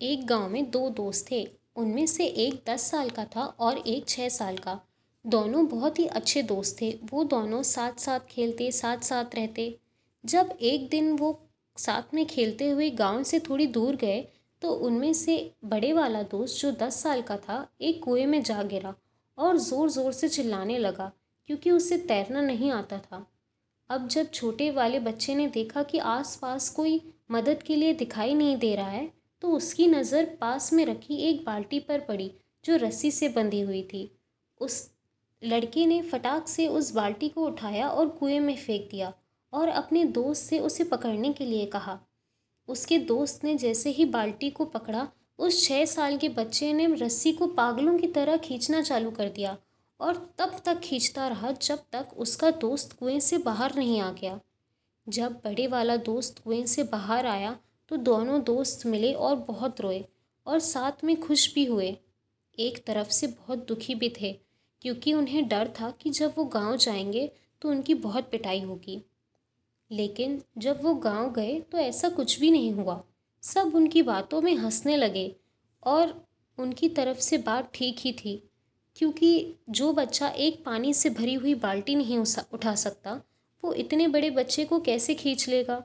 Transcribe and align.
एक 0.00 0.26
गाँव 0.26 0.48
में 0.48 0.70
दो 0.70 0.88
दोस्त 0.90 1.30
थे। 1.30 1.46
उनमें 1.76 2.06
से 2.06 2.24
एक 2.26 2.62
दस 2.68 2.90
साल 2.90 3.10
का 3.10 3.24
था 3.26 3.44
और 3.44 3.78
एक 3.78 4.08
छः 4.08 4.28
साल 4.28 4.56
का। 4.58 4.78
दोनों 5.24 5.66
बहुत 5.68 5.98
ही 5.98 6.06
अच्छे 6.06 6.42
दोस्त 6.42 6.76
थे। 6.80 6.90
वो 7.12 7.24
दोनों 7.24 7.62
साथ 7.62 8.00
साथ 8.00 8.20
खेलते 8.30 8.70
साथ 8.72 8.98
साथ 8.98 9.34
रहते। 9.34 9.78
जब 10.24 10.52
एक 10.62 10.88
दिन 10.88 11.10
वो 11.12 11.40
साथ 11.76 12.14
में 12.14 12.24
खेलते 12.26 12.68
हुए 12.70 12.90
गाँव 12.92 13.22
से 13.22 13.40
थोड़ी 13.40 13.66
दूर 13.68 13.96
गए 13.96 14.20
तो 14.62 14.70
उनमें 14.70 15.12
से 15.14 15.38
बड़े 15.64 15.92
वाला 15.92 16.22
दोस्त 16.22 16.60
जो 16.60 16.70
दस 16.72 17.02
साल 17.02 17.22
का 17.22 17.36
था, 17.38 17.66
एक 17.80 18.02
कुएँ 18.04 18.26
में 18.26 18.42
जा 18.42 18.62
गिरा 18.62 18.94
और 19.38 19.56
ज़ोर 19.58 19.90
ज़ोर 19.90 20.12
से 20.12 20.28
चिल्लाने 20.28 20.78
लगा, 20.78 21.10
क्योंकि 21.48 21.70
उसे 21.70 21.98
तैरना 21.98 22.40
नहीं 22.42 22.70
आता 22.70 22.98
था। 22.98 23.26
अब 23.90 24.08
जब 24.08 24.30
छोटे 24.30 24.70
वाले 24.70 25.00
बच्चे 25.00 25.34
ने 25.34 25.46
देखा 25.48 25.82
कि 25.82 25.98
आसपास 25.98 26.68
कोई 26.70 27.00
मदद 27.30 27.62
के 27.62 27.76
लिए 27.76 27.92
दिखाई 27.94 28.34
नहीं 28.34 28.56
दे 28.56 28.74
रहा 28.74 28.88
है 28.88 29.10
तो 29.42 29.48
उसकी 29.48 29.86
नज़र 29.86 30.24
पास 30.40 30.72
में 30.72 30.84
रखी 30.86 31.16
एक 31.20 31.44
बाल्टी 31.44 31.80
पर 31.80 32.00
पड़ी, 32.00 32.30
जो 32.64 32.76
रस्सी 32.76 33.10
से 33.10 33.28
बंधी 33.28 33.60
हुई 33.60 33.82
थी। 33.82 34.10
उस 34.60 34.90
लड़के 35.42 35.86
ने 35.86 36.00
फटाक 36.02 36.48
से 36.48 36.66
उस 36.68 36.92
बाल्टी 36.94 37.28
को 37.28 37.46
उठाया 37.46 37.88
और 37.88 38.08
कुएँ 38.08 38.38
में 38.40 38.56
फेंक 38.56 38.88
दिया 38.90 39.12
और 39.52 39.68
अपने 39.68 40.04
दोस्त 40.04 40.44
से 40.44 40.58
उसे 40.58 40.84
पकड़ने 40.84 41.32
के 41.32 41.44
लिए 41.44 41.66
कहा। 41.66 41.98
उसके 42.68 42.98
दोस्त 42.98 43.44
ने 43.44 43.54
जैसे 43.54 43.90
ही 43.90 44.04
बाल्टी 44.04 44.50
को 44.50 44.64
पकड़ा, 44.64 45.08
उस 45.38 45.66
छः 45.66 45.84
साल 45.84 46.16
के 46.16 46.28
बच्चे 46.28 46.72
ने 46.72 46.86
रस्सी 46.94 47.32
को 47.32 47.46
पागलों 47.46 47.98
की 47.98 48.06
तरह 48.06 48.36
खींचना 48.36 48.80
चालू 48.82 49.10
कर 49.10 49.28
दिया 49.28 49.56
और 50.00 50.16
तब 50.38 50.60
तक 50.64 50.80
खींचता 50.80 51.28
रहा 51.28 51.50
जब 51.52 51.82
तक 51.92 52.08
उसका 52.16 52.50
दोस्त 52.50 52.92
कुएँ 52.92 53.20
से 53.20 53.38
बाहर 53.38 53.74
नहीं 53.76 54.00
आ 54.00 54.10
गया। 54.12 54.40
जब 55.06 55.32
बड़े 55.44 55.66
वाला 55.66 55.96
दोस्त 55.96 56.38
कुएँ 56.38 56.64
से 56.66 56.82
बाहर 56.82 57.26
आया 57.26 57.56
तो 57.90 57.96
दोनों 57.96 58.42
दोस्त 58.44 58.86
मिले 58.86 59.12
और 59.12 59.36
बहुत 59.38 59.80
रोए 59.80 60.04
और 60.46 60.58
साथ 60.60 61.04
में 61.04 61.20
खुश 61.20 61.52
भी 61.54 61.64
हुए। 61.64 61.96
एक 62.58 62.84
तरफ़ 62.86 63.08
से 63.08 63.26
बहुत 63.26 63.66
दुखी 63.68 63.94
भी 63.94 64.08
थे, 64.20 64.32
क्योंकि 64.82 65.12
उन्हें 65.14 65.46
डर 65.48 65.72
था 65.80 65.90
कि 65.90 66.10
जब 66.10 66.34
वो 66.36 66.44
गाँव 66.44 66.76
जाएँगे 66.76 67.30
तो 67.62 67.68
उनकी 67.68 67.94
बहुत 67.94 68.30
पिटाई 68.30 68.60
होगी। 68.60 69.02
लेकिन 69.90 70.40
जब 70.58 70.82
वो 70.82 70.94
गाँव 70.94 71.32
गए 71.32 71.58
तो 71.62 71.78
ऐसा 71.78 72.08
कुछ 72.08 72.38
भी 72.40 72.50
नहीं 72.50 72.72
हुआ। 72.72 73.02
सब 73.42 73.72
उनकी 73.74 74.02
बातों 74.02 74.40
में 74.42 74.54
हंसने 74.54 74.96
लगे 74.96 75.34
और 75.82 76.14
उनकी 76.58 76.88
तरफ़ 76.88 77.18
से 77.18 77.38
बात 77.38 77.70
ठीक 77.74 77.96
ही 77.98 78.12
थी, 78.14 78.42
क्योंकि 78.96 79.54
जो 79.70 79.92
बच्चा 79.92 80.28
एक 80.28 80.62
पानी 80.64 80.92
से 80.94 81.10
भरी 81.10 81.34
हुई 81.34 81.54
बाल्टी 81.54 81.94
नहीं 81.94 82.18
उठा 82.18 82.74
सकता, 82.74 83.20
वो 83.62 83.72
इतने 83.72 84.08
बड़े 84.08 84.30
बच्चे 84.30 84.64
को 84.64 84.80
कैसे 84.80 85.14
खींच 85.14 85.48
लेगा? 85.48 85.82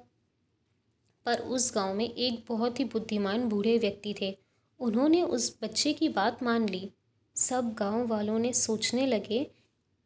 पर 1.26 1.40
उस 1.40 1.72
गाँव 1.76 1.94
में 1.94 2.06
एक 2.06 2.44
बहुत 2.50 2.80
ही 2.80 2.86
बुद्धिमान 2.86 3.48
बूढ़े 3.50 3.78
व्यक्ति 3.78 4.16
थे। 4.22 4.36
उन्होंने 4.80 5.22
उस 5.24 5.56
बच्चे 5.64 5.94
की 5.94 6.10
बात 6.10 6.44
मान 6.44 6.68
ली। 6.70 6.90
सब 7.36 7.74
गाँव 7.74 8.06
वालों 8.08 8.40
ने 8.40 8.54
सोचने 8.54 9.06
लगे 9.06 9.44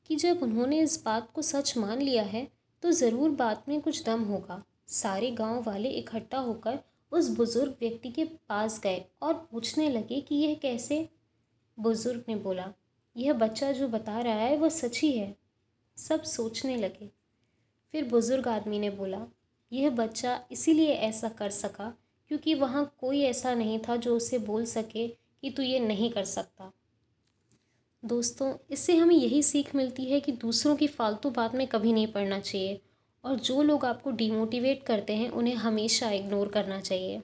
कि 0.09 0.15
जब 0.15 0.43
उन्होंने 0.43 0.79
इस 0.79 1.01
बात 1.05 1.29
को 1.33 1.41
सच 1.41 1.77
मान 1.77 2.01
लिया 2.01 2.23
है 2.23 2.47
तो 2.83 2.91
ज़रूर 2.91 3.29
बात 3.29 3.63
में 3.69 3.79
कुछ 3.81 4.03
दम 4.05 4.23
होगा। 4.23 4.61
सारे 4.87 5.31
गाँव 5.31 5.63
वाले 5.63 5.89
इकट्ठा 5.89 6.37
होकर 6.37 6.79
उस 7.11 7.29
बुज़ुर्ग 7.29 7.75
व्यक्ति 7.79 8.09
के 8.09 8.25
पास 8.49 8.79
गए 8.79 9.03
और 9.21 9.33
पूछने 9.51 9.89
लगे 9.89 10.19
कि 10.21 10.35
यह 10.35 10.53
कैसे? 10.53 11.07
बुज़ुर्ग 11.77 12.23
ने 12.27 12.35
बोला, 12.35 12.71
यह 13.15 13.33
बच्चा 13.33 13.71
जो 13.71 13.87
बता 13.87 14.19
रहा 14.19 14.33
है, 14.33 14.57
वह 14.57 14.69
सच 14.69 14.99
ही 14.99 15.11
है। 15.11 15.35
सब 15.97 16.23
सोचने 16.23 16.75
लगे। 16.77 17.09
फिर 17.93 18.05
बुज़ुर्ग 18.05 18.47
आदमी 18.47 18.79
ने 18.79 18.89
बोला 18.89 19.25
यह 19.71 19.89
बच्चा 19.89 20.39
इसीलिए 20.51 20.93
ऐसा 20.93 21.29
कर 21.29 21.49
सका 21.49 21.93
क्योंकि 22.27 22.53
वहाँ 22.53 22.95
कोई 22.99 23.21
ऐसा 23.21 23.53
नहीं 23.53 23.79
था 23.79 23.95
जो 23.95 24.15
उसे 24.15 24.37
बोल 24.37 24.65
सके 24.65 25.07
कि 25.07 25.49
तू 25.49 25.63
ये 25.63 25.79
नहीं 25.79 26.09
कर 26.09 26.23
सकता। 26.23 26.71
दोस्तों, 28.03 28.53
इससे 28.69 28.95
हमें 28.95 29.15
यही 29.15 29.43
सीख 29.43 29.75
मिलती 29.75 30.05
है 30.05 30.19
कि 30.19 30.31
दूसरों 30.31 30.75
की 30.75 30.87
फालतू 30.87 31.29
बात 31.29 31.55
में 31.55 31.67
कभी 31.67 31.93
नहीं 31.93 32.07
पढ़ना 32.07 32.39
चाहिए 32.39 32.81
और 33.23 33.35
जो 33.35 33.61
लोग 33.63 33.85
आपको 33.85 34.11
डीमोटिवेट 34.11 34.83
करते 34.83 35.15
हैं, 35.15 35.29
उन्हें 35.29 35.55
हमेशा 35.55 36.09
इग्नोर 36.11 36.47
करना 36.47 36.79
चाहिए। 36.81 37.21